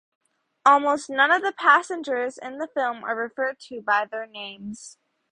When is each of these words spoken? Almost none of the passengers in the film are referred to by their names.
Almost 0.65 1.11
none 1.11 1.29
of 1.31 1.43
the 1.43 1.53
passengers 1.55 2.39
in 2.39 2.57
the 2.57 2.67
film 2.67 3.03
are 3.03 3.15
referred 3.15 3.59
to 3.69 3.83
by 3.83 4.05
their 4.05 4.25
names. 4.25 4.97